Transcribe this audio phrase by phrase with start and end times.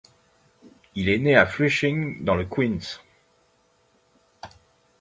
[0.95, 2.97] Il est né à Flushing dans le Queens.